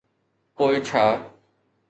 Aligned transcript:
پوءِ 0.55 0.75
ڇا. 0.87 1.03